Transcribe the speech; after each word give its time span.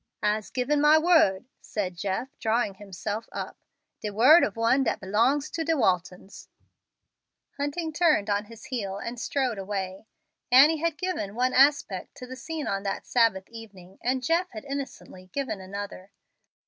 "I'se 0.23 0.49
given 0.49 0.81
my 0.81 0.97
word," 0.97 1.45
said 1.61 1.95
Jeff, 1.95 2.29
drawing 2.39 2.73
himself 2.73 3.29
up, 3.31 3.59
"de 4.01 4.09
word 4.09 4.43
ob 4.43 4.55
one 4.57 4.83
dat 4.83 4.99
belongs 4.99 5.51
to 5.51 5.63
de 5.63 5.77
Waltons." 5.77 6.49
Hunting 7.57 7.93
turned 7.93 8.27
on 8.27 8.45
his 8.45 8.65
heel 8.65 8.97
and 8.97 9.19
strode 9.21 9.59
away. 9.59 10.07
Annie 10.51 10.77
had 10.81 10.97
given 10.97 11.35
one 11.35 11.53
aspect 11.53 12.15
to 12.17 12.25
the 12.25 12.35
scene 12.35 12.65
on 12.65 12.81
that 12.81 13.05
Sabbath 13.05 13.47
evening, 13.51 13.99
and 14.01 14.23
Jeff 14.23 14.49
had 14.49 14.65
innocently 14.65 15.29
given 15.33 15.61
another. 15.61 16.09